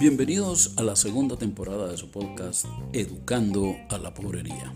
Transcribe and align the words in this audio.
Bienvenidos 0.00 0.72
a 0.78 0.82
la 0.82 0.96
segunda 0.96 1.36
temporada 1.36 1.88
de 1.88 1.98
su 1.98 2.10
podcast 2.10 2.64
Educando 2.94 3.76
a 3.90 3.98
la 3.98 4.14
Pobrería, 4.14 4.72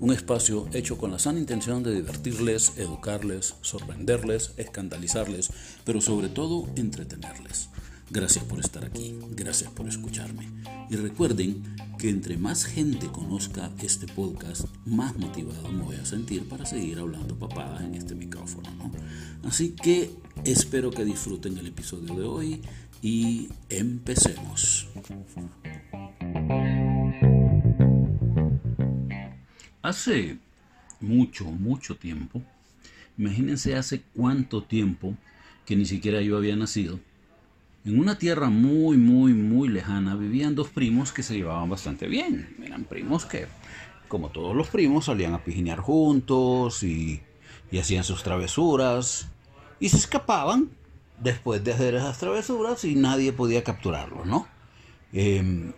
un 0.00 0.12
espacio 0.12 0.66
hecho 0.72 0.96
con 0.96 1.10
la 1.10 1.18
sana 1.18 1.38
intención 1.38 1.82
de 1.82 1.94
divertirles, 1.94 2.78
educarles, 2.78 3.54
sorprenderles, 3.60 4.54
escandalizarles, 4.56 5.50
pero 5.84 6.00
sobre 6.00 6.30
todo 6.30 6.66
entretenerles. 6.76 7.68
Gracias 8.12 8.44
por 8.44 8.60
estar 8.60 8.84
aquí, 8.84 9.18
gracias 9.30 9.70
por 9.70 9.88
escucharme. 9.88 10.46
Y 10.90 10.96
recuerden 10.96 11.62
que 11.98 12.10
entre 12.10 12.36
más 12.36 12.66
gente 12.66 13.06
conozca 13.06 13.70
este 13.82 14.06
podcast, 14.06 14.66
más 14.84 15.16
motivado 15.16 15.72
me 15.72 15.82
voy 15.82 15.96
a 15.96 16.04
sentir 16.04 16.46
para 16.46 16.66
seguir 16.66 16.98
hablando 16.98 17.38
papadas 17.38 17.80
en 17.80 17.94
este 17.94 18.14
micrófono. 18.14 18.68
Así 19.44 19.70
que 19.70 20.10
espero 20.44 20.90
que 20.90 21.06
disfruten 21.06 21.56
el 21.56 21.68
episodio 21.68 22.14
de 22.14 22.22
hoy 22.24 22.60
y 23.00 23.48
empecemos. 23.70 24.88
Hace 29.80 30.36
mucho, 31.00 31.46
mucho 31.46 31.96
tiempo, 31.96 32.42
imagínense 33.16 33.74
hace 33.74 34.02
cuánto 34.14 34.64
tiempo 34.64 35.16
que 35.64 35.76
ni 35.76 35.86
siquiera 35.86 36.20
yo 36.20 36.36
había 36.36 36.56
nacido, 36.56 37.00
en 37.84 37.98
una 37.98 38.18
tierra 38.18 38.48
muy, 38.48 38.96
muy, 38.96 39.34
muy 39.34 39.68
lejana 39.68 40.14
vivían 40.14 40.54
dos 40.54 40.68
primos 40.68 41.12
que 41.12 41.22
se 41.22 41.34
llevaban 41.34 41.68
bastante 41.68 42.06
bien. 42.06 42.56
Eran 42.64 42.84
primos 42.84 43.24
que, 43.24 43.46
como 44.08 44.30
todos 44.30 44.54
los 44.54 44.68
primos, 44.68 45.06
salían 45.06 45.34
a 45.34 45.42
pijinear 45.42 45.80
juntos 45.80 46.82
y, 46.82 47.20
y 47.70 47.78
hacían 47.78 48.04
sus 48.04 48.22
travesuras 48.22 49.28
y 49.80 49.88
se 49.88 49.96
escapaban 49.96 50.70
después 51.18 51.64
de 51.64 51.72
hacer 51.72 51.94
esas 51.94 52.18
travesuras 52.18 52.84
y 52.84 52.94
nadie 52.94 53.32
podía 53.32 53.64
capturarlos, 53.64 54.26
¿no? 54.26 54.46
Em, 55.12 55.72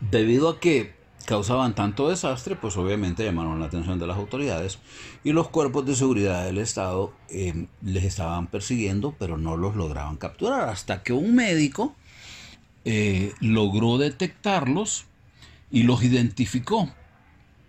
debido 0.00 0.48
a 0.48 0.60
que 0.60 0.94
causaban 1.26 1.74
tanto 1.74 2.08
desastre, 2.08 2.56
pues 2.56 2.76
obviamente 2.76 3.24
llamaron 3.24 3.60
la 3.60 3.66
atención 3.66 3.98
de 3.98 4.06
las 4.06 4.16
autoridades 4.16 4.78
y 5.22 5.32
los 5.32 5.48
cuerpos 5.48 5.86
de 5.86 5.96
seguridad 5.96 6.44
del 6.44 6.58
Estado 6.58 7.12
em, 7.28 7.68
les 7.82 8.04
estaban 8.04 8.46
persiguiendo, 8.46 9.14
pero 9.18 9.38
no 9.38 9.56
los 9.56 9.76
lograban 9.76 10.16
capturar, 10.16 10.68
hasta 10.68 11.02
que 11.02 11.12
un 11.12 11.34
médico 11.34 11.94
eh, 12.84 13.32
logró 13.40 13.98
detectarlos 13.98 15.06
y 15.70 15.84
los 15.84 16.02
identificó. 16.04 16.90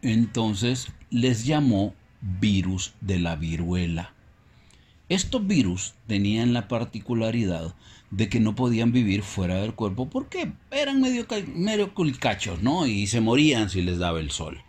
Entonces 0.02 0.90
les 1.10 1.46
llamó 1.46 1.94
virus 2.22 2.94
de 3.02 3.20
la 3.20 3.36
viruela. 3.36 4.15
Estos 5.08 5.46
virus 5.46 5.94
tenían 6.08 6.54
la 6.54 6.68
particularidad 6.68 7.76
de 8.10 8.30
que 8.30 8.40
no 8.40 8.56
podían 8.56 8.92
vivir 8.92 9.22
fuera 9.22 9.62
del 9.62 9.74
cuerpo 9.74 10.10
porque 10.10 10.52
eran 10.72 11.02
medio, 11.02 11.26
medio 11.54 11.94
culcachos, 11.94 12.62
¿no? 12.62 12.88
Y 12.88 13.08
se 13.08 13.22
morían 13.22 13.70
si 13.70 13.82
les 13.82 14.00
daba 14.00 14.20
el 14.20 14.32
sol. 14.32 14.62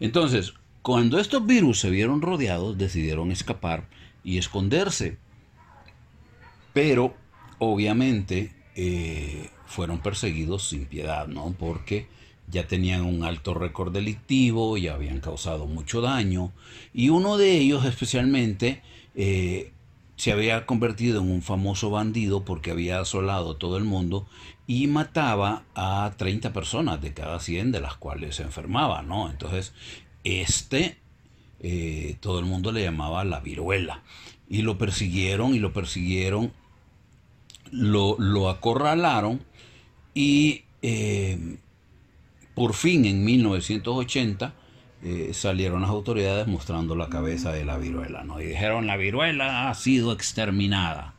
Entonces, 0.00 0.54
cuando 0.82 1.18
estos 1.18 1.44
virus 1.44 1.80
se 1.80 1.90
vieron 1.90 2.22
rodeados, 2.22 2.78
decidieron 2.78 3.30
escapar 3.30 3.88
y 4.24 4.38
esconderse. 4.38 5.18
Pero, 6.72 7.14
obviamente, 7.58 8.52
eh, 8.74 9.50
fueron 9.66 9.98
perseguidos 9.98 10.68
sin 10.68 10.86
piedad, 10.86 11.26
¿no? 11.26 11.54
Porque 11.58 12.06
ya 12.50 12.66
tenían 12.66 13.02
un 13.02 13.24
alto 13.24 13.54
récord 13.54 13.92
delictivo, 13.92 14.78
ya 14.78 14.94
habían 14.94 15.20
causado 15.20 15.66
mucho 15.66 16.00
daño, 16.00 16.52
y 16.94 17.10
uno 17.10 17.36
de 17.36 17.58
ellos 17.58 17.84
especialmente 17.84 18.82
eh, 19.20 19.72
se 20.14 20.30
había 20.30 20.64
convertido 20.64 21.20
en 21.20 21.30
un 21.30 21.42
famoso 21.42 21.90
bandido 21.90 22.44
porque 22.44 22.70
había 22.70 23.00
asolado 23.00 23.56
todo 23.56 23.76
el 23.76 23.82
mundo 23.82 24.28
y 24.68 24.86
mataba 24.86 25.64
a 25.74 26.14
30 26.16 26.52
personas 26.52 27.02
de 27.02 27.14
cada 27.14 27.40
100 27.40 27.72
de 27.72 27.80
las 27.80 27.96
cuales 27.96 28.36
se 28.36 28.44
enfermaba, 28.44 29.02
¿no? 29.02 29.28
Entonces, 29.28 29.72
este, 30.22 30.98
eh, 31.58 32.16
todo 32.20 32.38
el 32.38 32.44
mundo 32.44 32.70
le 32.70 32.84
llamaba 32.84 33.24
la 33.24 33.40
viruela. 33.40 34.04
Y 34.48 34.62
lo 34.62 34.78
persiguieron 34.78 35.52
y 35.52 35.58
lo 35.58 35.72
persiguieron, 35.72 36.52
lo, 37.72 38.48
acorralaron 38.48 39.44
y 40.14 40.62
eh, 40.82 41.58
por 42.54 42.74
fin 42.74 43.04
en 43.04 43.24
1980 43.24 44.54
eh, 45.02 45.30
salieron 45.32 45.82
las 45.82 45.90
autoridades 45.90 46.48
mostrando 46.48 46.96
la 46.96 47.08
cabeza 47.08 47.52
de 47.52 47.64
la 47.64 47.78
viruela, 47.78 48.24
¿no? 48.24 48.40
Y 48.40 48.46
dijeron, 48.46 48.86
la 48.86 48.96
viruela 48.96 49.70
ha 49.70 49.74
sido 49.74 50.12
exterminada. 50.12 51.14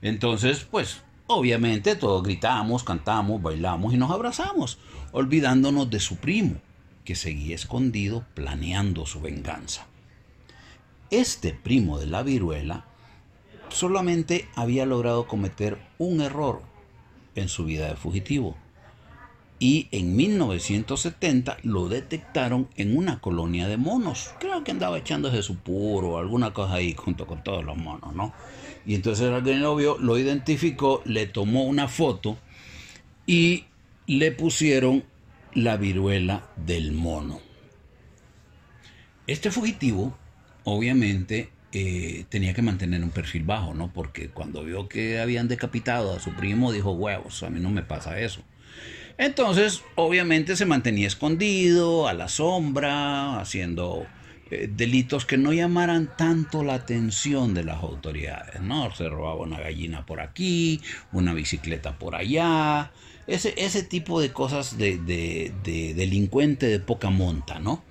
Entonces, 0.00 0.66
pues, 0.70 1.02
obviamente 1.26 1.96
todos 1.96 2.22
gritamos, 2.22 2.82
cantamos, 2.82 3.42
bailamos 3.42 3.92
y 3.92 3.98
nos 3.98 4.10
abrazamos, 4.10 4.78
olvidándonos 5.12 5.90
de 5.90 6.00
su 6.00 6.16
primo, 6.16 6.56
que 7.04 7.14
seguía 7.14 7.54
escondido 7.54 8.24
planeando 8.32 9.04
su 9.04 9.20
venganza. 9.20 9.86
Este 11.10 11.52
primo 11.52 11.98
de 11.98 12.06
la 12.06 12.22
viruela 12.22 12.86
solamente 13.68 14.48
había 14.54 14.86
logrado 14.86 15.26
cometer 15.26 15.78
un 15.98 16.22
error 16.22 16.62
en 17.34 17.48
su 17.48 17.66
vida 17.66 17.88
de 17.88 17.96
fugitivo 17.96 18.56
y 19.58 19.88
en 19.92 20.16
1970 20.16 21.58
lo 21.62 21.88
detectaron 21.88 22.68
en 22.76 22.96
una 22.96 23.20
colonia 23.20 23.68
de 23.68 23.76
monos. 23.76 24.30
Creo 24.40 24.64
que 24.64 24.72
andaba 24.72 24.98
echándose 24.98 25.42
su 25.42 25.56
puro 25.56 26.10
o 26.10 26.18
alguna 26.18 26.52
cosa 26.52 26.74
ahí 26.74 26.94
junto 26.94 27.26
con 27.26 27.42
todos 27.44 27.64
los 27.64 27.76
monos, 27.76 28.14
¿no? 28.14 28.32
Y 28.84 28.94
entonces 28.94 29.30
alguien 29.30 29.62
lo 29.62 29.76
vio, 29.76 29.96
lo 29.98 30.18
identificó, 30.18 31.02
le 31.04 31.26
tomó 31.26 31.64
una 31.64 31.88
foto 31.88 32.36
y 33.26 33.64
le 34.06 34.32
pusieron 34.32 35.04
la 35.54 35.76
viruela 35.76 36.50
del 36.56 36.92
mono. 36.92 37.40
Este 39.26 39.50
fugitivo, 39.50 40.16
obviamente, 40.64 41.50
eh, 41.72 42.26
tenía 42.28 42.52
que 42.52 42.60
mantener 42.60 43.02
un 43.02 43.10
perfil 43.10 43.44
bajo, 43.44 43.72
¿no? 43.72 43.92
Porque 43.92 44.28
cuando 44.28 44.62
vio 44.62 44.88
que 44.88 45.20
habían 45.20 45.48
decapitado 45.48 46.14
a 46.14 46.20
su 46.20 46.32
primo, 46.34 46.72
dijo, 46.72 46.92
huevos, 46.92 47.42
a 47.42 47.50
mí 47.50 47.60
no 47.60 47.70
me 47.70 47.82
pasa 47.82 48.20
eso. 48.20 48.42
Entonces, 49.16 49.82
obviamente 49.94 50.56
se 50.56 50.66
mantenía 50.66 51.06
escondido, 51.06 52.08
a 52.08 52.14
la 52.14 52.28
sombra, 52.28 53.40
haciendo 53.40 54.06
eh, 54.50 54.68
delitos 54.70 55.24
que 55.24 55.38
no 55.38 55.52
llamaran 55.52 56.10
tanto 56.16 56.64
la 56.64 56.74
atención 56.74 57.54
de 57.54 57.64
las 57.64 57.82
autoridades, 57.82 58.60
¿no? 58.60 58.94
Se 58.94 59.08
robaba 59.08 59.40
una 59.40 59.60
gallina 59.60 60.04
por 60.04 60.20
aquí, 60.20 60.80
una 61.12 61.32
bicicleta 61.32 61.98
por 61.98 62.16
allá, 62.16 62.92
ese, 63.26 63.54
ese 63.56 63.82
tipo 63.84 64.20
de 64.20 64.32
cosas 64.32 64.76
de, 64.76 64.98
de 64.98 65.94
delincuente 65.94 66.66
de 66.66 66.80
poca 66.80 67.10
monta, 67.10 67.60
¿no? 67.60 67.84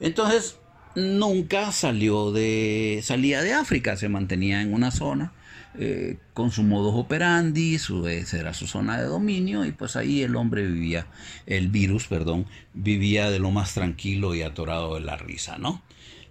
Entonces, 0.00 0.58
nunca 0.94 1.70
salió 1.72 2.32
de, 2.32 3.00
salía 3.02 3.42
de 3.42 3.52
África, 3.52 3.96
se 3.96 4.08
mantenía 4.08 4.62
en 4.62 4.72
una 4.72 4.90
zona 4.90 5.32
eh, 5.78 6.16
con 6.32 6.50
su 6.50 6.62
modus 6.62 6.94
operandi, 6.94 7.78
su, 7.78 8.06
esa 8.06 8.38
era 8.38 8.54
su 8.54 8.66
zona 8.66 8.98
de 8.98 9.04
dominio 9.04 9.64
y 9.64 9.72
pues 9.72 9.96
ahí 9.96 10.22
el 10.22 10.36
hombre 10.36 10.66
vivía, 10.66 11.06
el 11.46 11.68
virus, 11.68 12.06
perdón, 12.06 12.46
vivía 12.72 13.30
de 13.30 13.38
lo 13.38 13.50
más 13.50 13.74
tranquilo 13.74 14.34
y 14.34 14.42
atorado 14.42 14.94
de 14.94 15.00
la 15.00 15.16
risa, 15.16 15.58
¿no? 15.58 15.82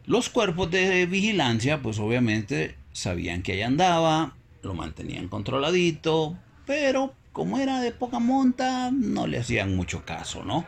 Los 0.05 0.29
cuerpos 0.29 0.71
de 0.71 1.05
vigilancia 1.05 1.81
pues 1.81 1.99
obviamente 1.99 2.75
sabían 2.91 3.43
que 3.43 3.53
ahí 3.53 3.61
andaba, 3.61 4.35
lo 4.63 4.73
mantenían 4.73 5.27
controladito, 5.27 6.37
pero 6.65 7.13
como 7.31 7.59
era 7.59 7.81
de 7.81 7.91
poca 7.91 8.19
monta 8.19 8.91
no 8.91 9.27
le 9.27 9.39
hacían 9.39 9.75
mucho 9.75 10.05
caso, 10.05 10.43
¿no? 10.43 10.65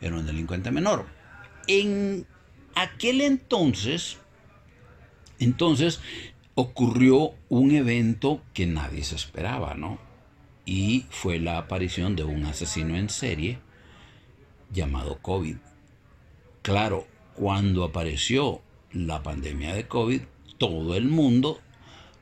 Era 0.00 0.16
un 0.16 0.26
delincuente 0.26 0.70
menor. 0.70 1.06
En 1.66 2.26
aquel 2.74 3.22
entonces, 3.22 4.18
entonces 5.38 6.00
ocurrió 6.60 7.34
un 7.48 7.72
evento 7.72 8.42
que 8.54 8.66
nadie 8.66 9.02
se 9.02 9.16
esperaba, 9.16 9.74
¿no? 9.74 9.98
Y 10.64 11.06
fue 11.10 11.38
la 11.38 11.58
aparición 11.58 12.16
de 12.16 12.24
un 12.24 12.44
asesino 12.44 12.96
en 12.96 13.08
serie 13.08 13.58
llamado 14.70 15.18
COVID. 15.20 15.56
Claro, 16.62 17.06
cuando 17.34 17.84
apareció 17.84 18.60
la 18.92 19.22
pandemia 19.22 19.74
de 19.74 19.88
COVID, 19.88 20.20
todo 20.58 20.94
el 20.94 21.08
mundo 21.08 21.60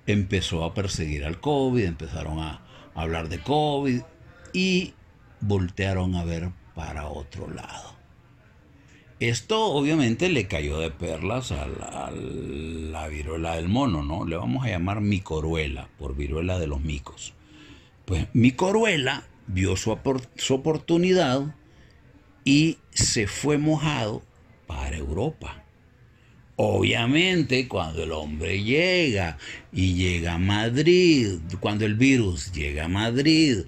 empezó 0.06 0.64
a 0.64 0.74
perseguir 0.74 1.24
al 1.24 1.40
COVID, 1.40 1.84
empezaron 1.84 2.38
a 2.38 2.62
hablar 2.94 3.28
de 3.28 3.42
COVID 3.42 4.02
y 4.52 4.94
voltearon 5.40 6.14
a 6.14 6.24
ver 6.24 6.50
para 6.74 7.08
otro 7.08 7.50
lado. 7.50 7.97
Esto 9.20 9.64
obviamente 9.64 10.28
le 10.28 10.46
cayó 10.46 10.78
de 10.78 10.92
perlas 10.92 11.50
a 11.50 11.66
la, 11.66 13.08
viruela 13.08 13.56
del 13.56 13.68
mono, 13.68 14.04
¿no? 14.04 14.24
Le 14.24 14.36
vamos 14.36 14.64
a 14.64 14.68
llamar 14.68 15.00
micoruela, 15.00 15.88
por 15.98 16.14
viruela 16.14 16.60
de 16.60 16.68
los 16.68 16.80
micos. 16.80 17.34
Pues 18.04 18.28
micoruela 18.32 19.24
vio 19.48 19.76
su, 19.76 19.98
su 20.36 20.54
oportunidad 20.54 21.56
y 22.44 22.78
se 22.90 23.26
fue 23.26 23.58
mojado 23.58 24.22
para 24.68 24.96
Europa. 24.96 25.64
Obviamente, 26.54 27.66
cuando 27.66 28.04
el 28.04 28.12
hombre 28.12 28.62
llega 28.62 29.36
y 29.72 29.94
llega 29.94 30.34
a 30.34 30.38
Madrid, 30.38 31.40
cuando 31.58 31.84
el 31.86 31.96
virus 31.96 32.52
llega 32.52 32.84
a 32.84 32.88
Madrid 32.88 33.64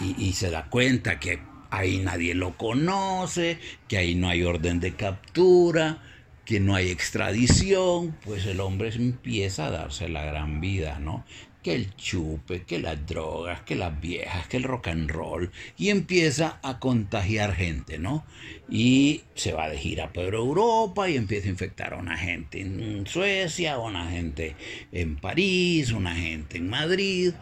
y, 0.00 0.20
y, 0.20 0.32
se 0.32 0.50
da 0.50 0.68
cuenta 0.68 1.20
que 1.20 1.49
ahí 1.70 1.98
nadie 1.98 2.34
lo 2.34 2.56
conoce, 2.56 3.58
que 3.88 3.98
ahí 3.98 4.14
no 4.14 4.28
hay 4.28 4.42
orden 4.42 4.80
de 4.80 4.94
captura, 4.94 6.02
que 6.44 6.60
no 6.60 6.74
hay 6.74 6.90
extradición, 6.90 8.16
pues 8.24 8.46
el 8.46 8.60
hombre 8.60 8.90
empieza 8.94 9.66
a 9.66 9.70
darse 9.70 10.08
la 10.08 10.24
gran 10.24 10.60
vida, 10.60 10.98
¿no? 10.98 11.24
que 11.62 11.74
el 11.74 11.94
chupe, 11.96 12.62
que 12.62 12.78
las 12.78 13.06
drogas, 13.06 13.60
que 13.62 13.74
las 13.74 14.00
viejas, 14.00 14.48
que 14.48 14.56
el 14.56 14.62
rock 14.62 14.88
and 14.88 15.10
roll, 15.10 15.50
y 15.76 15.90
empieza 15.90 16.58
a 16.62 16.78
contagiar 16.78 17.54
gente, 17.54 17.98
¿no? 17.98 18.24
Y 18.68 19.22
se 19.34 19.52
va 19.52 19.68
de 19.68 19.76
gira 19.76 20.12
por 20.12 20.34
Europa 20.34 21.10
y 21.10 21.16
empieza 21.16 21.48
a 21.48 21.50
infectar 21.50 21.94
a 21.94 21.98
una 21.98 22.16
gente 22.16 22.60
en 22.60 23.06
Suecia, 23.06 23.74
a 23.74 23.78
una 23.78 24.10
gente 24.10 24.56
en 24.92 25.16
París, 25.16 25.92
una 25.92 26.14
gente 26.14 26.58
en 26.58 26.70
Madrid, 26.70 27.34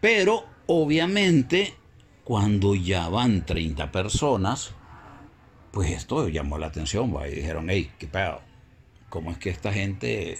pero 0.00 0.46
obviamente 0.66 1.74
cuando 2.26 2.74
ya 2.74 3.08
van 3.08 3.46
30 3.46 3.92
personas, 3.92 4.72
pues 5.70 5.92
esto 5.92 6.26
llamó 6.28 6.58
la 6.58 6.66
atención, 6.66 7.14
y 7.24 7.36
dijeron, 7.36 7.70
hey, 7.70 7.92
qué 8.00 8.08
pedo, 8.08 8.40
¿cómo 9.08 9.30
es 9.30 9.38
que 9.38 9.50
esta 9.50 9.72
gente 9.72 10.36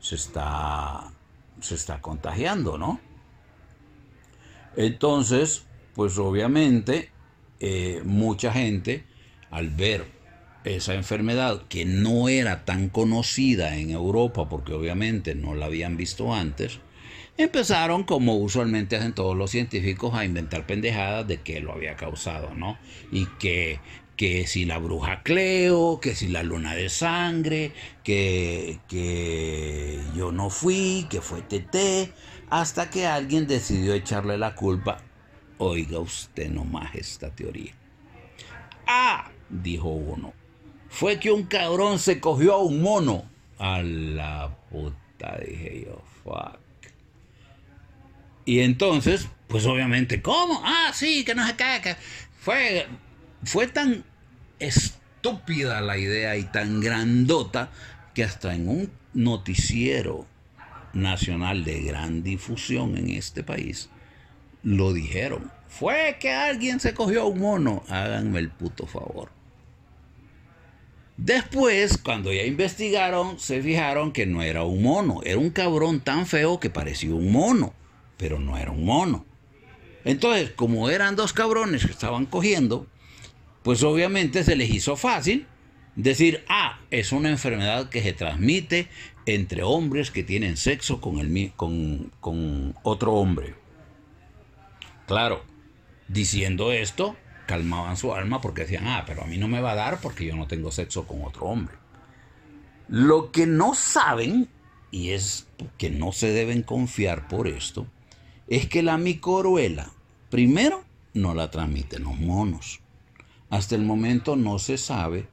se 0.00 0.16
está 0.16 1.12
se 1.60 1.76
está 1.76 2.00
contagiando, 2.00 2.76
¿no? 2.76 2.98
Entonces, 4.74 5.64
pues 5.94 6.18
obviamente 6.18 7.12
eh, 7.60 8.02
mucha 8.04 8.52
gente 8.52 9.04
al 9.52 9.70
ver 9.70 10.06
esa 10.64 10.94
enfermedad 10.94 11.62
que 11.68 11.84
no 11.84 12.28
era 12.28 12.64
tan 12.64 12.88
conocida 12.88 13.76
en 13.76 13.90
Europa, 13.90 14.48
porque 14.48 14.72
obviamente 14.72 15.36
no 15.36 15.54
la 15.54 15.66
habían 15.66 15.96
visto 15.96 16.34
antes, 16.34 16.80
empezaron, 17.38 18.04
como 18.04 18.36
usualmente 18.36 18.96
hacen 18.96 19.14
todos 19.14 19.36
los 19.36 19.50
científicos, 19.50 20.14
a 20.14 20.24
inventar 20.24 20.66
pendejadas 20.66 21.26
de 21.26 21.40
qué 21.40 21.60
lo 21.60 21.72
había 21.72 21.96
causado, 21.96 22.54
¿no? 22.54 22.78
Y 23.10 23.26
que 23.38 23.80
que 24.18 24.48
si 24.48 24.64
la 24.64 24.78
bruja 24.78 25.22
Cleo, 25.22 26.00
que 26.00 26.16
si 26.16 26.26
la 26.26 26.42
luna 26.42 26.74
de 26.74 26.88
sangre, 26.88 27.72
que, 28.02 28.80
que 28.88 30.00
yo 30.16 30.32
no 30.32 30.50
fui, 30.50 31.06
que 31.08 31.20
fue 31.20 31.40
TT, 31.40 32.12
hasta 32.50 32.90
que 32.90 33.06
alguien 33.06 33.46
decidió 33.46 33.94
echarle 33.94 34.36
la 34.36 34.56
culpa. 34.56 34.98
Oiga 35.58 36.00
usted 36.00 36.50
nomás 36.50 36.96
esta 36.96 37.30
teoría. 37.30 37.72
Ah, 38.88 39.30
dijo 39.48 39.88
uno, 39.88 40.32
fue 40.88 41.20
que 41.20 41.30
un 41.30 41.44
cabrón 41.44 42.00
se 42.00 42.18
cogió 42.18 42.54
a 42.54 42.62
un 42.62 42.82
mono. 42.82 43.24
A 43.58 43.82
la 43.82 44.56
puta, 44.68 45.38
dije 45.38 45.86
yo, 45.86 46.02
fuck. 46.24 46.67
Y 48.48 48.60
entonces, 48.60 49.28
pues 49.46 49.66
obviamente, 49.66 50.22
¿cómo? 50.22 50.62
Ah, 50.64 50.90
sí, 50.94 51.22
que 51.22 51.34
no 51.34 51.46
se 51.46 51.54
cae. 51.54 51.98
Fue 52.40 52.86
fue 53.44 53.66
tan 53.66 54.04
estúpida 54.58 55.82
la 55.82 55.98
idea 55.98 56.34
y 56.34 56.44
tan 56.44 56.80
grandota 56.80 57.68
que 58.14 58.24
hasta 58.24 58.54
en 58.54 58.70
un 58.70 58.90
noticiero 59.12 60.26
nacional 60.94 61.62
de 61.62 61.82
gran 61.82 62.22
difusión 62.22 62.96
en 62.96 63.10
este 63.10 63.42
país 63.42 63.90
lo 64.62 64.94
dijeron. 64.94 65.52
Fue 65.68 66.16
que 66.18 66.32
alguien 66.32 66.80
se 66.80 66.94
cogió 66.94 67.26
un 67.26 67.40
mono. 67.40 67.84
Háganme 67.90 68.38
el 68.38 68.48
puto 68.48 68.86
favor. 68.86 69.30
Después, 71.18 71.98
cuando 71.98 72.32
ya 72.32 72.44
investigaron, 72.44 73.38
se 73.38 73.60
fijaron 73.60 74.10
que 74.10 74.24
no 74.24 74.42
era 74.42 74.62
un 74.62 74.82
mono. 74.82 75.20
Era 75.22 75.36
un 75.36 75.50
cabrón 75.50 76.00
tan 76.00 76.24
feo 76.24 76.58
que 76.58 76.70
parecía 76.70 77.14
un 77.14 77.30
mono, 77.30 77.74
pero 78.18 78.38
no 78.38 78.58
era 78.58 78.70
un 78.70 78.84
mono. 78.84 79.24
Entonces, 80.04 80.50
como 80.50 80.90
eran 80.90 81.16
dos 81.16 81.32
cabrones 81.32 81.86
que 81.86 81.92
estaban 81.92 82.26
cogiendo, 82.26 82.86
pues 83.62 83.82
obviamente 83.82 84.44
se 84.44 84.56
les 84.56 84.70
hizo 84.70 84.96
fácil 84.96 85.46
decir, 85.96 86.44
ah, 86.48 86.78
es 86.90 87.12
una 87.12 87.30
enfermedad 87.30 87.88
que 87.88 88.02
se 88.02 88.12
transmite 88.12 88.88
entre 89.26 89.62
hombres 89.62 90.10
que 90.10 90.22
tienen 90.22 90.56
sexo 90.56 91.00
con, 91.00 91.18
el, 91.18 91.52
con, 91.56 92.12
con 92.20 92.74
otro 92.82 93.14
hombre. 93.14 93.54
Claro, 95.06 95.42
diciendo 96.06 96.72
esto, 96.72 97.16
calmaban 97.46 97.96
su 97.96 98.14
alma 98.14 98.40
porque 98.40 98.62
decían, 98.62 98.86
ah, 98.86 99.04
pero 99.06 99.22
a 99.22 99.26
mí 99.26 99.38
no 99.38 99.48
me 99.48 99.60
va 99.60 99.72
a 99.72 99.76
dar 99.76 100.00
porque 100.00 100.26
yo 100.26 100.36
no 100.36 100.46
tengo 100.46 100.70
sexo 100.70 101.06
con 101.06 101.24
otro 101.24 101.46
hombre. 101.46 101.74
Lo 102.88 103.32
que 103.32 103.46
no 103.46 103.74
saben, 103.74 104.48
y 104.90 105.10
es 105.10 105.46
que 105.76 105.90
no 105.90 106.12
se 106.12 106.32
deben 106.32 106.62
confiar 106.62 107.28
por 107.28 107.48
esto, 107.48 107.86
es 108.48 108.66
que 108.66 108.82
la 108.82 108.98
micoruela, 108.98 109.92
primero, 110.30 110.84
no 111.14 111.34
la 111.34 111.50
transmiten 111.50 112.04
los 112.04 112.18
monos. 112.18 112.80
Hasta 113.50 113.74
el 113.74 113.82
momento 113.82 114.36
no 114.36 114.58
se 114.58 114.78
sabe 114.78 115.26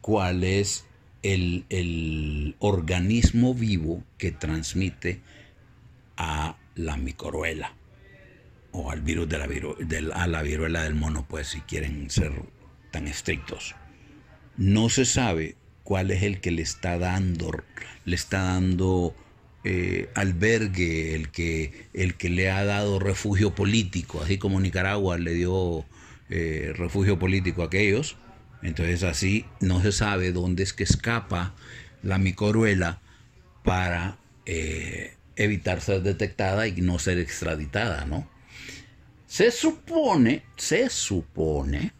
cuál 0.00 0.44
es 0.44 0.86
el, 1.22 2.56
organismo 2.58 3.54
vivo 3.54 4.02
que 4.18 4.32
transmite 4.32 5.20
a 6.16 6.56
la 6.74 6.96
microruela 6.96 7.74
o 8.72 8.90
al 8.90 9.02
virus 9.02 9.28
de 9.28 10.00
la, 10.00 10.14
a 10.14 10.26
la 10.26 10.42
viruela 10.42 10.82
del 10.84 10.94
mono, 10.94 11.26
pues 11.28 11.48
si 11.48 11.60
quieren 11.60 12.10
ser 12.10 12.32
tan 12.90 13.06
estrictos. 13.06 13.74
No 14.56 14.88
se 14.88 15.04
sabe 15.04 15.56
cuál 15.82 16.10
es 16.10 16.22
el 16.22 16.40
que 16.40 16.50
le 16.50 16.62
está 16.62 16.98
dando, 16.98 17.50
le 18.04 18.14
está 18.14 18.42
dando 18.42 19.14
eh, 19.64 20.10
albergue, 20.16 21.14
el 21.14 21.30
que, 21.30 21.86
el 21.94 22.16
que 22.16 22.28
le 22.30 22.50
ha 22.50 22.64
dado 22.64 22.98
refugio 22.98 23.54
político, 23.54 24.20
así 24.20 24.36
como 24.36 24.60
Nicaragua 24.60 25.18
le 25.18 25.34
dio 25.34 25.84
eh, 26.30 26.72
refugio 26.76 27.18
político 27.18 27.62
aquellos. 27.62 28.16
Entonces 28.62 29.04
así 29.04 29.44
no 29.60 29.80
se 29.80 29.92
sabe 29.92 30.32
dónde 30.32 30.64
es 30.64 30.72
que 30.72 30.82
escapa 30.82 31.54
la 32.02 32.18
micoruela 32.18 33.00
para 33.62 34.18
eh, 34.46 35.14
evitar 35.36 35.80
ser 35.80 36.02
detectada 36.02 36.66
y 36.66 36.80
no 36.80 36.98
ser 36.98 37.18
extraditada, 37.18 38.04
¿no? 38.04 38.28
Se 39.28 39.52
supone, 39.52 40.42
se 40.56 40.90
supone 40.90 41.92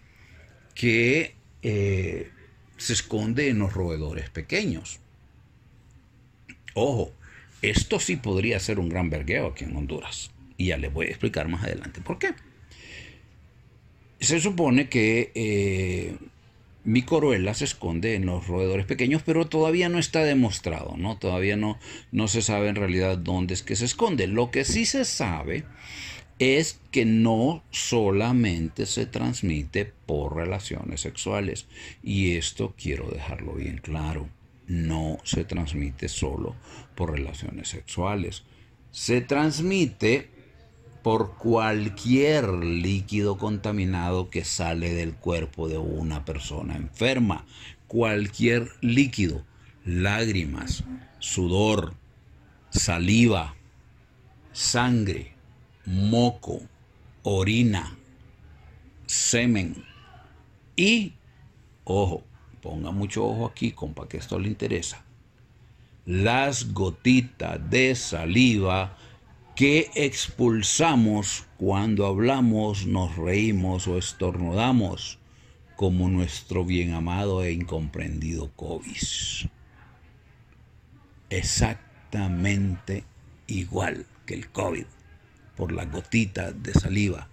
que 0.75 1.37
se 1.62 2.93
esconde 2.93 3.49
en 3.49 3.61
los 3.61 3.73
roedores 3.73 4.29
pequeños. 4.31 4.99
Ojo, 6.75 7.12
esto 7.62 8.00
sí 8.00 8.17
podría 8.17 8.59
ser 8.59 8.78
un 8.78 8.88
gran 8.88 9.09
vergueo 9.09 9.49
aquí 9.49 9.64
en 9.64 9.76
Honduras. 9.76 10.31
Y 10.57 10.66
ya 10.66 10.76
les 10.76 10.92
voy 10.92 11.07
a 11.07 11.11
explicar 11.11 11.49
más 11.49 11.64
adelante 11.64 12.00
por 12.00 12.19
qué. 12.19 12.35
Se 14.21 14.40
supone 14.40 14.88
que 14.88 15.33
eh, 15.35 16.16
mi 16.85 17.02
coroela 17.02 17.54
se 17.54 17.64
esconde 17.64 18.14
en 18.14 18.26
los 18.26 18.47
roedores 18.47 18.87
pequeños, 18.87 19.23
pero 19.25 19.47
todavía 19.47 19.88
no 19.88 19.99
está 19.99 20.25
demostrado, 20.25 20.97
¿no? 20.97 21.16
Todavía 21.16 21.57
no, 21.57 21.78
no 22.11 22.28
se 22.28 22.42
sabe 22.42 22.69
en 22.69 22.76
realidad 22.76 23.19
dónde 23.19 23.54
es 23.54 23.62
que 23.62 23.76
se 23.76 23.85
esconde. 23.85 24.26
Lo 24.26 24.50
que 24.50 24.64
sí 24.64 24.85
se 24.85 25.04
sabe 25.04 25.64
es 26.38 26.81
que 26.90 27.04
no 27.04 27.62
solamente 27.71 28.87
se 28.87 29.07
transmite 29.07 29.92
por 30.07 30.35
relaciones 30.35 31.00
sexuales. 31.00 31.66
Y 32.02 32.37
esto 32.37 32.75
quiero 32.76 33.09
dejarlo 33.11 33.54
bien 33.54 33.78
claro. 33.78 34.28
No 34.66 35.19
se 35.25 35.45
transmite 35.45 36.09
solo 36.09 36.57
por 36.95 37.12
relaciones 37.12 37.69
sexuales. 37.69 38.45
Se 38.90 39.21
transmite 39.21 40.31
por 41.02 41.37
cualquier 41.37 42.49
líquido 42.49 43.37
contaminado 43.37 44.31
que 44.31 44.45
sale 44.45 44.95
del 44.95 45.14
cuerpo 45.14 45.69
de 45.69 45.78
una 45.78 46.25
persona 46.25 46.76
enferma. 46.76 47.45
Cualquier 47.88 48.71
líquido, 48.81 49.45
lágrimas, 49.85 50.85
sudor, 51.19 51.95
saliva, 52.71 53.54
sangre, 54.52 55.35
moco, 55.85 56.61
orina, 57.23 57.97
semen 59.07 59.85
y, 60.76 61.14
ojo, 61.85 62.25
ponga 62.62 62.92
mucho 62.92 63.26
ojo 63.26 63.47
aquí, 63.47 63.73
compa, 63.73 64.09
que 64.09 64.16
esto 64.16 64.38
le 64.38 64.49
interesa, 64.49 65.04
las 66.07 66.73
gotitas 66.73 67.59
de 67.69 67.95
saliva 67.95 68.97
que 69.54 69.90
expulsamos 69.95 71.45
cuando 71.59 72.07
hablamos, 72.07 72.87
nos 72.87 73.16
reímos 73.16 73.87
o 73.87 73.99
estornudamos, 73.99 75.19
como 75.76 76.09
nuestro 76.09 76.64
bien 76.64 76.95
amado 76.95 77.42
e 77.42 77.52
incomprendido 77.52 78.50
COVID. 78.57 79.50
Exactamente 81.28 83.04
igual 83.47 84.07
que 84.25 84.35
el 84.35 84.49
COVID, 84.50 84.87
por 85.57 85.73
la 85.73 85.85
gotita 85.85 86.52
de 86.52 86.73
saliva. 86.73 87.28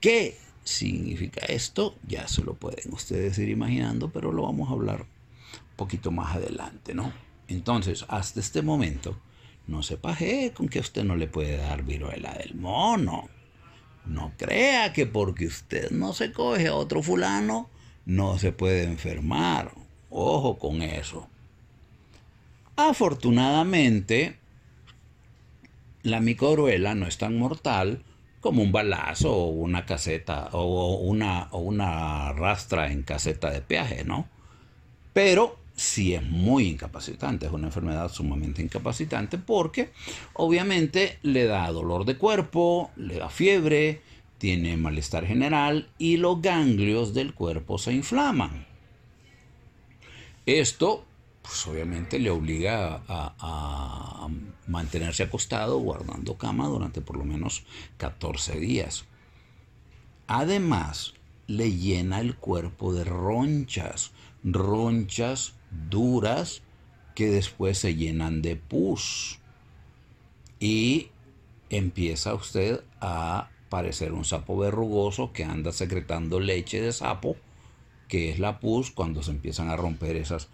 ¿Qué 0.00 0.38
significa 0.64 1.44
esto? 1.46 1.96
Ya 2.06 2.28
se 2.28 2.42
lo 2.42 2.54
pueden 2.54 2.92
ustedes 2.92 3.38
ir 3.38 3.48
imaginando, 3.48 4.10
pero 4.10 4.32
lo 4.32 4.42
vamos 4.42 4.68
a 4.68 4.72
hablar 4.72 5.02
un 5.02 5.76
poquito 5.76 6.10
más 6.10 6.36
adelante, 6.36 6.94
¿no? 6.94 7.12
Entonces, 7.48 8.04
hasta 8.08 8.40
este 8.40 8.62
momento, 8.62 9.16
no 9.66 9.82
se 9.82 9.96
paje 9.96 10.52
con 10.54 10.68
que 10.68 10.80
usted 10.80 11.04
no 11.04 11.16
le 11.16 11.26
puede 11.26 11.56
dar 11.56 11.82
viruela 11.82 12.34
del 12.34 12.54
mono. 12.54 13.28
No 14.06 14.32
crea 14.36 14.92
que 14.92 15.06
porque 15.06 15.46
usted 15.46 15.90
no 15.90 16.12
se 16.12 16.32
coge 16.32 16.68
a 16.68 16.74
otro 16.74 17.02
fulano, 17.02 17.68
no 18.04 18.38
se 18.38 18.52
puede 18.52 18.84
enfermar. 18.84 19.72
Ojo 20.10 20.58
con 20.58 20.82
eso. 20.82 21.28
Afortunadamente, 22.76 24.38
la 26.02 26.20
microruela 26.20 26.94
no 26.94 27.06
es 27.06 27.18
tan 27.18 27.38
mortal 27.38 28.02
como 28.40 28.62
un 28.62 28.72
balazo 28.72 29.32
o 29.34 29.46
una 29.48 29.84
caseta 29.86 30.48
o 30.52 30.96
una, 30.96 31.48
una 31.52 32.32
rastra 32.32 32.90
en 32.90 33.02
caseta 33.02 33.50
de 33.50 33.60
peaje, 33.60 34.04
¿no? 34.04 34.28
Pero 35.12 35.58
sí 35.74 36.14
es 36.14 36.22
muy 36.22 36.68
incapacitante, 36.68 37.46
es 37.46 37.52
una 37.52 37.68
enfermedad 37.68 38.10
sumamente 38.10 38.62
incapacitante 38.62 39.38
porque 39.38 39.90
obviamente 40.34 41.18
le 41.22 41.44
da 41.44 41.70
dolor 41.70 42.04
de 42.04 42.16
cuerpo, 42.16 42.90
le 42.96 43.16
da 43.16 43.28
fiebre, 43.28 44.02
tiene 44.38 44.76
malestar 44.76 45.26
general 45.26 45.88
y 45.98 46.16
los 46.16 46.40
ganglios 46.40 47.12
del 47.12 47.34
cuerpo 47.34 47.78
se 47.78 47.92
inflaman. 47.92 48.66
Esto 50.46 51.04
pues 51.50 51.66
obviamente 51.66 52.20
le 52.20 52.30
obliga 52.30 53.02
a, 53.08 54.28
mantenerse 54.68 55.24
acostado 55.24 55.80
guardando 55.80 56.38
cama 56.38 56.68
durante 56.68 57.00
por 57.00 57.16
lo 57.16 57.24
menos 57.24 57.64
14 57.96 58.60
días. 58.60 59.04
Además, 60.28 61.14
le 61.48 61.72
llena 61.72 62.20
el 62.20 62.36
cuerpo 62.36 62.94
de 62.94 63.02
ronchas, 63.02 64.12
ronchas 64.44 65.54
duras 65.90 66.62
que 67.16 67.26
después 67.26 67.78
se 67.78 67.96
llenan 67.96 68.42
de 68.42 68.54
pus. 68.54 69.40
Y 70.60 71.08
empieza 71.68 72.32
usted 72.32 72.84
a 73.00 73.50
parecer 73.70 74.12
un 74.12 74.24
sapo 74.24 74.56
verrugoso 74.56 75.32
que 75.32 75.42
anda 75.42 75.72
secretando 75.72 76.38
leche 76.38 76.80
de 76.80 76.92
sapo, 76.92 77.36
que 78.06 78.30
es 78.30 78.38
la 78.38 78.60
pus 78.60 78.92
cuando 78.92 79.24
se 79.24 79.32
empiezan 79.32 79.68
a 79.68 79.76
romper 79.76 80.14
esas 80.14 80.48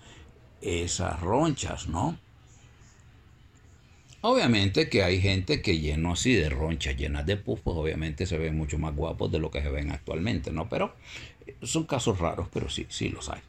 esas 0.66 1.20
ronchas, 1.20 1.88
¿no? 1.88 2.18
Obviamente 4.22 4.88
que 4.88 5.04
hay 5.04 5.20
gente 5.20 5.62
que 5.62 5.78
lleno 5.78 6.12
así 6.12 6.34
de 6.34 6.50
ronchas 6.50 6.96
llenas 6.96 7.26
de 7.26 7.36
pus, 7.36 7.60
pues 7.60 7.76
obviamente 7.76 8.26
se 8.26 8.38
ven 8.38 8.56
mucho 8.56 8.76
más 8.78 8.94
guapos 8.94 9.30
de 9.30 9.38
lo 9.38 9.50
que 9.50 9.62
se 9.62 9.70
ven 9.70 9.92
actualmente, 9.92 10.50
¿no? 10.50 10.68
Pero 10.68 10.96
son 11.62 11.84
casos 11.84 12.18
raros, 12.18 12.48
pero 12.52 12.68
sí, 12.68 12.86
sí 12.88 13.08
los 13.08 13.28
hay. 13.28 13.40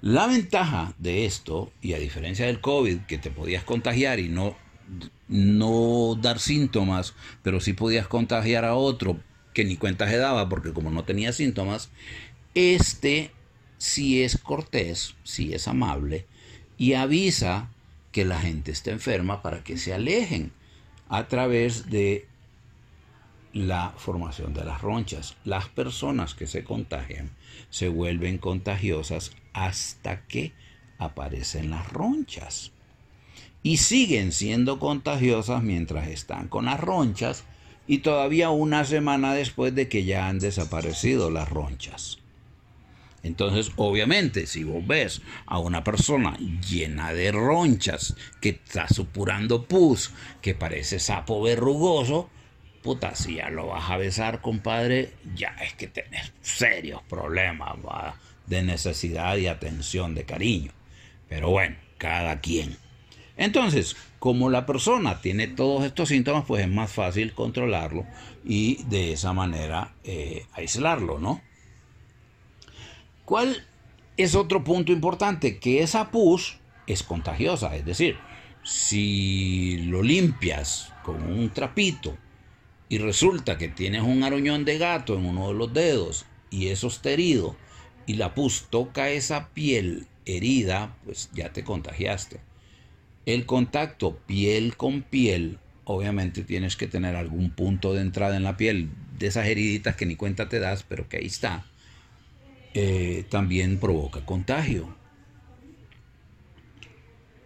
La 0.00 0.26
ventaja 0.26 0.92
de 0.98 1.24
esto, 1.24 1.72
y 1.80 1.92
a 1.92 1.98
diferencia 1.98 2.46
del 2.46 2.60
COVID, 2.60 3.02
que 3.02 3.16
te 3.16 3.30
podías 3.30 3.64
contagiar 3.64 4.18
y 4.18 4.28
no, 4.28 4.56
no 5.28 6.18
dar 6.20 6.40
síntomas, 6.40 7.14
pero 7.42 7.60
sí 7.60 7.72
podías 7.74 8.08
contagiar 8.08 8.64
a 8.64 8.74
otro 8.74 9.18
que 9.52 9.64
ni 9.64 9.76
cuenta 9.76 10.08
se 10.08 10.16
daba 10.16 10.48
porque 10.48 10.72
como 10.72 10.90
no 10.90 11.04
tenía 11.04 11.32
síntomas, 11.32 11.90
este 12.54 13.30
si 13.84 14.22
es 14.22 14.38
cortés, 14.38 15.14
si 15.24 15.52
es 15.52 15.68
amable, 15.68 16.26
y 16.78 16.94
avisa 16.94 17.68
que 18.12 18.24
la 18.24 18.40
gente 18.40 18.70
está 18.70 18.92
enferma 18.92 19.42
para 19.42 19.62
que 19.62 19.76
se 19.76 19.92
alejen 19.92 20.52
a 21.10 21.28
través 21.28 21.90
de 21.90 22.26
la 23.52 23.92
formación 23.98 24.54
de 24.54 24.64
las 24.64 24.80
ronchas. 24.80 25.36
Las 25.44 25.68
personas 25.68 26.34
que 26.34 26.46
se 26.46 26.64
contagian 26.64 27.30
se 27.68 27.88
vuelven 27.88 28.38
contagiosas 28.38 29.32
hasta 29.52 30.22
que 30.22 30.54
aparecen 30.96 31.68
las 31.68 31.86
ronchas. 31.92 32.72
Y 33.62 33.76
siguen 33.76 34.32
siendo 34.32 34.78
contagiosas 34.78 35.62
mientras 35.62 36.08
están 36.08 36.48
con 36.48 36.64
las 36.64 36.80
ronchas 36.80 37.44
y 37.86 37.98
todavía 37.98 38.48
una 38.48 38.86
semana 38.86 39.34
después 39.34 39.74
de 39.74 39.90
que 39.90 40.06
ya 40.06 40.26
han 40.26 40.38
desaparecido 40.38 41.30
las 41.30 41.50
ronchas. 41.50 42.23
Entonces, 43.24 43.72
obviamente, 43.76 44.46
si 44.46 44.64
vos 44.64 44.86
ves 44.86 45.22
a 45.46 45.58
una 45.58 45.82
persona 45.82 46.36
llena 46.38 47.12
de 47.14 47.32
ronchas, 47.32 48.14
que 48.40 48.50
está 48.50 48.86
supurando 48.86 49.64
pus, 49.64 50.12
que 50.42 50.54
parece 50.54 51.00
sapo 51.00 51.42
verrugoso, 51.42 52.28
puta, 52.82 53.14
si 53.14 53.36
ya 53.36 53.48
lo 53.48 53.68
vas 53.68 53.90
a 53.90 53.96
besar, 53.96 54.42
compadre, 54.42 55.14
ya 55.34 55.56
es 55.62 55.72
que 55.72 55.88
tenés 55.88 56.34
serios 56.42 57.00
problemas 57.08 57.76
de 58.46 58.62
necesidad 58.62 59.38
y 59.38 59.46
atención, 59.46 60.14
de 60.14 60.24
cariño. 60.24 60.72
Pero 61.26 61.48
bueno, 61.48 61.76
cada 61.96 62.40
quien. 62.40 62.76
Entonces, 63.38 63.96
como 64.18 64.50
la 64.50 64.66
persona 64.66 65.22
tiene 65.22 65.48
todos 65.48 65.86
estos 65.86 66.10
síntomas, 66.10 66.44
pues 66.46 66.62
es 66.62 66.68
más 66.68 66.92
fácil 66.92 67.32
controlarlo 67.32 68.04
y 68.44 68.84
de 68.84 69.14
esa 69.14 69.32
manera 69.32 69.94
eh, 70.04 70.44
aislarlo, 70.52 71.18
¿no? 71.18 71.40
¿Cuál 73.24 73.64
es 74.18 74.34
otro 74.34 74.64
punto 74.64 74.92
importante? 74.92 75.58
Que 75.58 75.82
esa 75.82 76.10
pus 76.10 76.58
es 76.86 77.02
contagiosa, 77.02 77.74
es 77.74 77.86
decir, 77.86 78.18
si 78.62 79.78
lo 79.86 80.02
limpias 80.02 80.92
con 81.02 81.22
un 81.22 81.50
trapito 81.50 82.18
y 82.90 82.98
resulta 82.98 83.56
que 83.56 83.68
tienes 83.68 84.02
un 84.02 84.22
aruñón 84.22 84.66
de 84.66 84.76
gato 84.76 85.16
en 85.16 85.24
uno 85.24 85.48
de 85.48 85.54
los 85.54 85.72
dedos 85.72 86.26
y 86.50 86.68
es 86.68 86.84
herido 87.04 87.56
y 88.06 88.14
la 88.14 88.34
pus 88.34 88.66
toca 88.68 89.08
esa 89.08 89.48
piel 89.48 90.06
herida, 90.26 90.94
pues 91.04 91.30
ya 91.32 91.50
te 91.50 91.64
contagiaste. 91.64 92.40
El 93.24 93.46
contacto 93.46 94.18
piel 94.26 94.76
con 94.76 95.00
piel, 95.00 95.58
obviamente 95.84 96.42
tienes 96.42 96.76
que 96.76 96.88
tener 96.88 97.16
algún 97.16 97.50
punto 97.50 97.94
de 97.94 98.02
entrada 98.02 98.36
en 98.36 98.42
la 98.42 98.58
piel 98.58 98.90
de 99.18 99.28
esas 99.28 99.46
heriditas 99.46 99.96
que 99.96 100.04
ni 100.04 100.14
cuenta 100.14 100.50
te 100.50 100.58
das, 100.58 100.82
pero 100.82 101.08
que 101.08 101.16
ahí 101.16 101.26
está 101.26 101.64
eh, 102.74 103.24
también 103.30 103.78
provoca 103.78 104.24
contagio. 104.26 104.94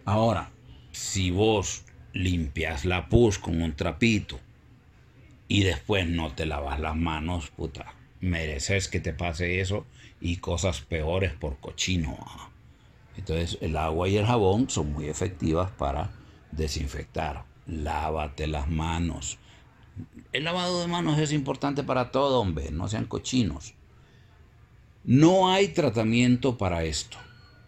Ahora, 0.05 0.49
si 0.91 1.29
vos 1.29 1.83
limpias 2.13 2.83
la 2.83 3.09
pus 3.09 3.37
con 3.37 3.61
un 3.61 3.75
trapito 3.75 4.39
y 5.47 5.63
después 5.63 6.07
no 6.07 6.33
te 6.33 6.47
lavas 6.47 6.79
las 6.79 6.95
manos, 6.95 7.51
puta, 7.51 7.93
mereces 8.21 8.87
que 8.87 8.99
te 8.99 9.13
pase 9.13 9.61
eso 9.61 9.85
y 10.19 10.37
cosas 10.37 10.81
peores 10.81 11.33
por 11.33 11.59
cochino. 11.59 12.17
Entonces 13.15 13.59
el 13.61 13.77
agua 13.77 14.09
y 14.09 14.17
el 14.17 14.25
jabón 14.25 14.69
son 14.69 14.93
muy 14.93 15.09
efectivas 15.09 15.69
para 15.71 16.09
desinfectar. 16.51 17.43
Lávate 17.67 18.47
las 18.47 18.67
manos. 18.67 19.37
El 20.33 20.45
lavado 20.45 20.81
de 20.81 20.87
manos 20.87 21.19
es 21.19 21.31
importante 21.33 21.83
para 21.83 22.09
todo, 22.09 22.39
hombre, 22.39 22.71
no 22.71 22.87
sean 22.87 23.05
cochinos. 23.05 23.75
No 25.03 25.49
hay 25.49 25.69
tratamiento 25.69 26.57
para 26.57 26.83
esto. 26.83 27.17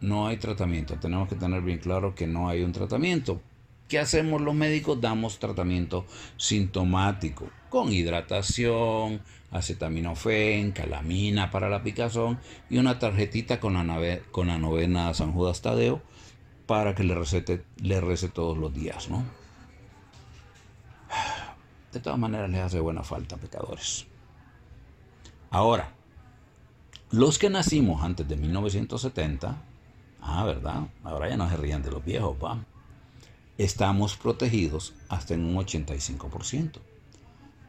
No 0.02 0.28
hay 0.28 0.38
tratamiento. 0.38 0.96
Tenemos 0.96 1.30
que 1.30 1.36
tener 1.36 1.62
bien 1.62 1.80
claro 1.80 2.16
que 2.16 2.28
no 2.28 2.50
hay 2.50 2.64
un 2.64 2.72
tratamiento. 2.72 3.42
¿Qué 3.88 4.00
hacemos 4.00 4.42
los 4.42 4.56
médicos? 4.56 5.02
Damos 5.02 5.40
tratamiento 5.40 6.06
sintomático 6.38 7.50
con 7.70 7.92
hidratación, 7.92 9.22
acetaminofén, 9.52 10.72
calamina 10.72 11.52
para 11.52 11.70
la 11.70 11.84
picazón 11.84 12.40
y 12.70 12.78
una 12.78 13.00
tarjetita 13.00 13.60
con 13.60 13.74
la, 13.74 14.20
con 14.32 14.48
la 14.48 14.58
novena 14.58 15.14
San 15.14 15.34
Judas 15.34 15.62
Tadeo 15.62 16.02
para 16.66 16.96
que 16.96 17.04
le 17.04 17.16
recete, 17.16 17.66
le 17.82 18.00
recete 18.00 18.34
todos 18.34 18.58
los 18.58 18.74
días, 18.74 19.10
¿no? 19.10 19.26
De 21.92 22.00
todas 22.00 22.18
maneras 22.18 22.50
les 22.50 22.62
hace 22.62 22.80
buena 22.80 23.04
falta, 23.04 23.36
pecadores. 23.36 24.06
Ahora, 25.50 25.94
los 27.12 27.38
que 27.38 27.50
nacimos 27.50 28.04
antes 28.04 28.28
de 28.28 28.38
1970, 28.38 29.62
ah, 30.22 30.46
¿verdad? 30.46 30.88
Ahora 31.04 31.30
ya 31.30 31.36
no 31.36 31.50
se 31.50 31.58
rían 31.58 31.84
de 31.84 31.92
los 31.92 32.06
viejos, 32.06 32.38
va. 32.42 32.64
Estamos 33.58 34.16
protegidos 34.16 34.94
hasta 35.10 35.34
en 35.34 35.44
un 35.44 35.56
85%. 35.56 36.80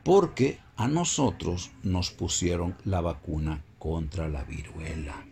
Porque 0.04 0.60
a 0.76 0.86
nosotros 0.86 1.72
nos 1.82 2.10
pusieron 2.10 2.76
la 2.84 3.00
vacuna 3.00 3.62
contra 3.78 4.28
la 4.28 4.44
viruela. 4.44 5.24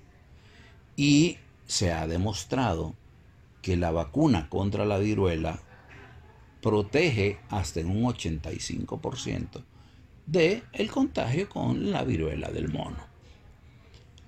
Y 0.97 1.39
se 1.67 1.93
ha 1.93 2.07
demostrado 2.07 2.95
que 3.63 3.77
la 3.77 3.93
vacuna 3.93 4.49
contra 4.49 4.85
la 4.85 4.99
viruela 4.99 5.61
protege 6.61 7.39
hasta 7.49 7.81
en 7.81 7.91
un 7.91 8.03
85% 8.13 9.63
de 10.27 10.63
el 10.73 10.91
contagio 10.91 11.49
con 11.49 11.91
la 11.91 12.05
viruela 12.05 12.51
del 12.51 12.69
mono. 12.69 13.10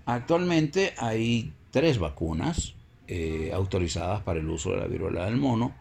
Actualmente 0.04 0.94
hay 0.98 1.52
tres 1.70 1.98
vacunas 1.98 2.74
eh, 3.08 3.50
autorizadas 3.52 4.22
para 4.22 4.40
el 4.40 4.48
uso 4.48 4.70
de 4.70 4.78
la 4.78 4.86
viruela 4.86 5.24
del 5.24 5.36
mono, 5.36 5.74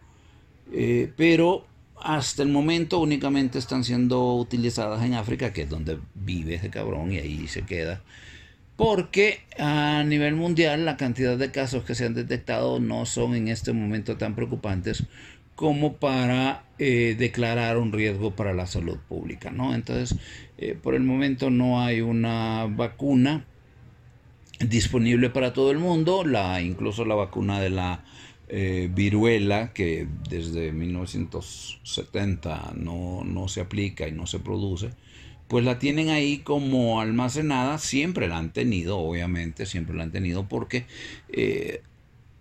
eh, 0.72 1.12
pero 1.16 1.66
hasta 2.02 2.44
el 2.44 2.50
momento 2.50 3.00
únicamente 3.00 3.60
están 3.60 3.84
siendo 3.84 4.36
utilizadas 4.36 5.04
en 5.04 5.14
África, 5.14 5.54
que 5.54 5.64
es 5.64 5.70
donde 5.70 6.00
vive 6.14 6.56
ese 6.56 6.70
cabrón 6.70 7.12
y 7.12 7.18
ahí 7.18 7.48
se 7.48 7.62
queda, 7.62 8.02
porque 8.76 9.42
a 9.60 10.04
nivel 10.04 10.36
mundial 10.36 10.86
la 10.86 10.98
cantidad 10.98 11.38
de 11.38 11.52
casos 11.52 11.84
que 11.84 11.94
se 11.94 12.06
han 12.06 12.16
detectado 12.16 12.80
no 12.80 13.06
son 13.06 13.36
en 13.36 13.48
este 13.48 13.72
momento 13.74 14.18
tan 14.18 14.36
preocupantes 14.36 15.04
como 15.56 15.94
para 15.98 16.64
eh, 16.80 17.16
declarar 17.18 17.78
un 17.78 17.92
riesgo 17.92 18.36
para 18.36 18.54
la 18.54 18.66
salud 18.66 18.98
pública. 19.08 19.52
¿no? 19.52 19.76
Entonces, 19.76 20.18
por 20.82 20.96
el 20.96 21.04
momento 21.04 21.50
no 21.50 21.82
hay 21.82 22.02
una 22.02 22.66
vacuna 22.68 23.46
disponible 24.70 25.30
para 25.30 25.54
todo 25.54 25.72
el 25.72 25.80
mundo, 25.80 26.24
la, 26.24 26.62
incluso 26.62 27.06
la 27.06 27.16
vacuna 27.16 27.60
de 27.60 27.70
la 27.70 28.04
eh, 28.48 28.90
viruela, 28.94 29.74
que 29.74 30.08
desde 30.30 30.72
1970 30.72 32.74
no, 32.76 33.24
no 33.24 33.48
se 33.48 33.62
aplica 33.62 34.08
y 34.08 34.12
no 34.12 34.28
se 34.28 34.40
produce, 34.40 34.92
pues 35.48 35.66
la 35.66 35.80
tienen 35.80 36.10
ahí 36.10 36.40
como 36.40 37.02
almacenada, 37.02 37.78
siempre 37.78 38.28
la 38.28 38.38
han 38.38 38.54
tenido, 38.54 39.00
obviamente, 39.00 39.66
siempre 39.66 39.96
la 39.96 40.04
han 40.04 40.12
tenido, 40.12 40.48
porque 40.48 40.86
eh, 41.30 41.82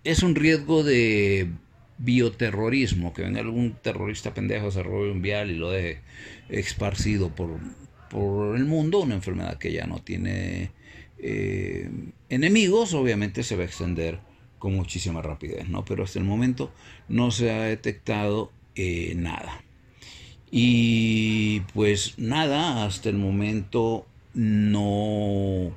es 0.04 0.22
un 0.22 0.34
riesgo 0.34 0.82
de 0.82 1.50
bioterrorismo, 1.98 3.12
que 3.12 3.22
venga 3.22 3.40
algún 3.40 3.76
terrorista 3.80 4.34
pendejo, 4.34 4.70
se 4.70 4.82
robe 4.82 5.10
un 5.10 5.22
vial 5.22 5.50
y 5.50 5.56
lo 5.56 5.70
deje 5.70 6.00
esparcido 6.48 7.34
por, 7.34 7.58
por 8.08 8.56
el 8.56 8.64
mundo, 8.64 9.00
una 9.00 9.14
enfermedad 9.14 9.58
que 9.58 9.72
ya 9.72 9.86
no 9.86 9.98
tiene 9.98 10.70
eh, 11.22 11.90
enemigos, 12.28 12.94
obviamente 12.94 13.42
se 13.42 13.56
va 13.56 13.62
a 13.62 13.66
extender 13.66 14.20
con 14.58 14.74
muchísima 14.74 15.22
rapidez, 15.22 15.68
¿no? 15.68 15.84
Pero 15.84 16.04
hasta 16.04 16.18
el 16.18 16.24
momento 16.24 16.70
no 17.08 17.30
se 17.30 17.50
ha 17.50 17.62
detectado 17.62 18.52
eh, 18.74 19.14
nada. 19.16 19.62
Y 20.50 21.60
pues 21.74 22.18
nada, 22.18 22.84
hasta 22.84 23.08
el 23.08 23.16
momento 23.16 24.06
no, 24.34 25.72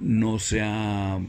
no 0.00 0.38
se 0.38 0.60
ha 0.62 1.20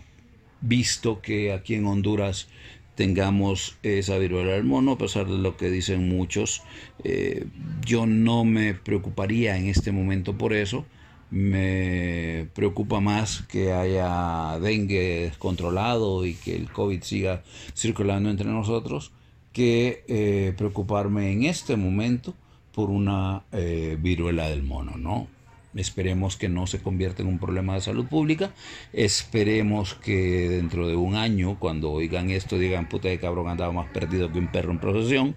visto 0.61 1.21
que 1.21 1.53
aquí 1.53 1.75
en 1.75 1.85
Honduras 1.85 2.47
tengamos 2.95 3.77
esa 3.83 4.17
viruela 4.17 4.53
del 4.53 4.63
mono, 4.63 4.93
a 4.93 4.97
pesar 4.97 5.27
de 5.27 5.37
lo 5.37 5.57
que 5.57 5.69
dicen 5.69 6.09
muchos. 6.09 6.63
Eh, 7.03 7.45
yo 7.85 8.05
no 8.05 8.45
me 8.45 8.73
preocuparía 8.73 9.57
en 9.57 9.67
este 9.67 9.91
momento 9.91 10.37
por 10.37 10.53
eso. 10.53 10.85
Me 11.31 12.47
preocupa 12.53 12.99
más 12.99 13.41
que 13.43 13.73
haya 13.73 14.59
dengue 14.59 15.25
descontrolado 15.25 16.25
y 16.25 16.35
que 16.35 16.55
el 16.55 16.71
COVID 16.71 17.01
siga 17.01 17.43
circulando 17.75 18.29
entre 18.29 18.49
nosotros 18.49 19.11
que 19.51 20.03
eh, 20.07 20.53
preocuparme 20.57 21.31
en 21.31 21.45
este 21.45 21.77
momento 21.77 22.33
por 22.73 22.89
una 22.89 23.43
eh, 23.53 23.97
viruela 23.99 24.49
del 24.49 24.63
mono, 24.63 24.97
¿no? 24.97 25.27
Esperemos 25.75 26.37
que 26.37 26.47
no 26.47 26.67
se 26.67 26.81
convierta 26.81 27.21
en 27.21 27.27
un 27.27 27.39
problema 27.39 27.73
de 27.73 27.81
salud 27.81 28.05
pública. 28.05 28.53
Esperemos 28.93 29.95
que 29.95 30.49
dentro 30.49 30.87
de 30.87 30.95
un 30.95 31.15
año, 31.15 31.57
cuando 31.59 31.91
oigan 31.91 32.29
esto, 32.29 32.57
digan, 32.57 32.87
puta 32.87 33.09
de 33.09 33.19
cabrón, 33.19 33.49
andaba 33.49 33.73
más 33.73 33.89
perdido 33.91 34.31
que 34.31 34.39
un 34.39 34.51
perro 34.51 34.71
en 34.71 34.79
procesión. 34.79 35.35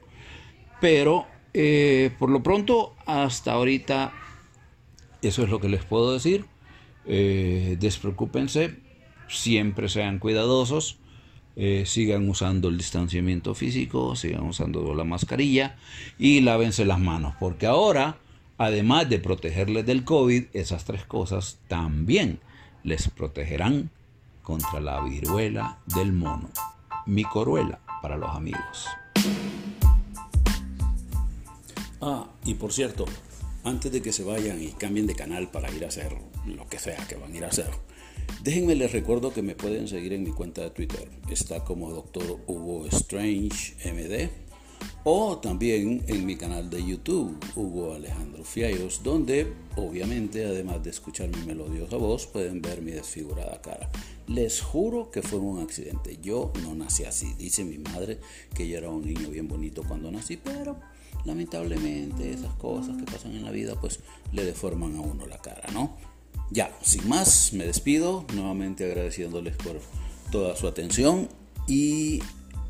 Pero 0.80 1.26
eh, 1.54 2.10
por 2.18 2.30
lo 2.30 2.42
pronto, 2.42 2.94
hasta 3.06 3.52
ahorita, 3.52 4.12
eso 5.22 5.42
es 5.42 5.50
lo 5.50 5.60
que 5.60 5.68
les 5.68 5.84
puedo 5.84 6.12
decir. 6.12 6.44
Eh, 7.06 7.76
despreocúpense, 7.80 8.78
siempre 9.28 9.88
sean 9.88 10.18
cuidadosos. 10.18 10.98
Eh, 11.60 11.86
sigan 11.86 12.28
usando 12.28 12.68
el 12.68 12.78
distanciamiento 12.78 13.52
físico, 13.52 14.14
sigan 14.14 14.44
usando 14.44 14.94
la 14.94 15.02
mascarilla 15.02 15.76
y 16.16 16.40
lávense 16.40 16.84
las 16.84 17.00
manos, 17.00 17.34
porque 17.40 17.66
ahora, 17.66 18.18
además 18.58 19.08
de 19.08 19.18
protegerles 19.18 19.84
del 19.84 20.04
COVID, 20.04 20.44
esas 20.52 20.84
tres 20.84 21.04
cosas 21.04 21.58
también 21.66 22.38
les 22.84 23.08
protegerán 23.08 23.90
contra 24.44 24.78
la 24.78 25.02
viruela 25.02 25.80
del 25.86 26.12
mono. 26.12 26.48
Mi 27.06 27.24
coruela 27.24 27.80
para 28.02 28.16
los 28.16 28.30
amigos. 28.30 28.86
Ah, 32.00 32.26
y 32.44 32.54
por 32.54 32.72
cierto, 32.72 33.04
antes 33.64 33.92
de 33.92 34.02
que 34.02 34.12
se 34.12 34.24
vayan 34.24 34.62
y 34.62 34.68
cambien 34.68 35.06
de 35.06 35.14
canal 35.14 35.50
para 35.50 35.70
ir 35.70 35.84
a 35.84 35.88
hacer 35.88 36.12
lo 36.46 36.68
que 36.68 36.78
sea 36.78 36.96
que 37.08 37.16
van 37.16 37.32
a 37.32 37.36
ir 37.36 37.44
a 37.44 37.48
hacer, 37.48 37.70
Déjenme 38.42 38.76
les 38.76 38.92
recuerdo 38.92 39.32
que 39.32 39.42
me 39.42 39.56
pueden 39.56 39.88
seguir 39.88 40.12
en 40.12 40.22
mi 40.22 40.30
cuenta 40.30 40.62
de 40.62 40.70
Twitter. 40.70 41.08
Está 41.30 41.64
como 41.64 41.90
Dr. 41.90 42.38
Hugo 42.46 42.86
Strange 42.86 43.74
MD. 43.92 44.30
O 45.02 45.38
también 45.38 46.04
en 46.06 46.24
mi 46.24 46.36
canal 46.36 46.70
de 46.70 46.84
YouTube, 46.84 47.36
Hugo 47.56 47.94
Alejandro 47.94 48.44
Fiallos, 48.44 49.02
donde 49.02 49.52
obviamente 49.76 50.44
además 50.44 50.84
de 50.84 50.90
escuchar 50.90 51.28
mi 51.28 51.42
melodiosa 51.46 51.96
voz, 51.96 52.26
pueden 52.26 52.62
ver 52.62 52.80
mi 52.82 52.92
desfigurada 52.92 53.60
cara. 53.60 53.90
Les 54.28 54.60
juro 54.60 55.10
que 55.10 55.22
fue 55.22 55.40
un 55.40 55.60
accidente. 55.60 56.18
Yo 56.22 56.52
no 56.62 56.74
nací 56.74 57.04
así. 57.04 57.34
Dice 57.38 57.64
mi 57.64 57.78
madre 57.78 58.20
que 58.54 58.68
yo 58.68 58.78
era 58.78 58.90
un 58.90 59.04
niño 59.04 59.30
bien 59.30 59.48
bonito 59.48 59.82
cuando 59.82 60.12
nací, 60.12 60.36
pero 60.36 60.78
lamentablemente 61.28 62.32
esas 62.32 62.52
cosas 62.54 62.96
que 62.96 63.04
pasan 63.04 63.36
en 63.36 63.44
la 63.44 63.50
vida 63.50 63.80
pues 63.80 64.00
le 64.32 64.44
deforman 64.44 64.96
a 64.96 65.00
uno 65.00 65.26
la 65.26 65.38
cara, 65.38 65.68
¿no? 65.72 65.96
Ya, 66.50 66.76
sin 66.82 67.06
más, 67.08 67.52
me 67.52 67.64
despido, 67.66 68.24
nuevamente 68.34 68.84
agradeciéndoles 68.84 69.56
por 69.56 69.80
toda 70.32 70.56
su 70.56 70.66
atención 70.66 71.28
y 71.66 72.20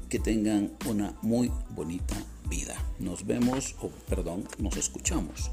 que 0.09 0.19
tengan 0.19 0.73
una 0.87 1.15
muy 1.23 1.51
bonita 1.71 2.17
vida. 2.49 2.75
Nos 2.99 3.27
vemos, 3.27 3.77
o 3.81 3.89
perdón, 4.09 4.49
nos 4.59 4.77
escuchamos 4.77 5.51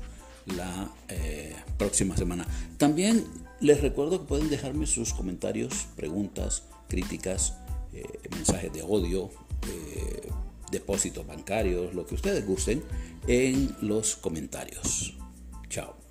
la 0.48 0.90
eh, 1.10 1.56
próxima 1.78 2.18
semana. 2.18 2.48
También 2.78 3.26
les 3.60 3.82
recuerdo 3.82 4.22
que 4.22 4.28
pueden 4.28 4.50
dejarme 4.50 4.88
sus 4.88 5.14
comentarios, 5.14 5.88
preguntas, 5.96 6.64
críticas, 6.88 7.54
eh, 7.94 8.04
mensajes 8.32 8.74
de 8.74 8.82
odio, 8.82 9.30
eh, 9.70 10.30
depósitos 10.72 11.26
bancarios, 11.26 11.94
lo 11.94 12.06
que 12.06 12.16
ustedes 12.16 12.46
gusten, 12.46 12.84
en 13.28 13.76
los 13.82 14.16
comentarios. 14.16 15.18
Chao. 15.70 16.05